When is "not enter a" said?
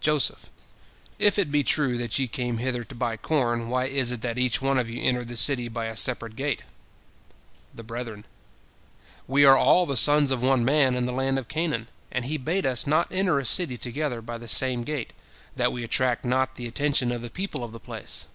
12.88-13.44